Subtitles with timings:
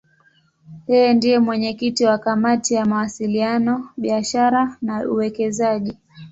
[0.91, 5.93] Yeye ndiye mwenyekiti wa Kamati ya Mawasiliano, Biashara na Uwekezaji.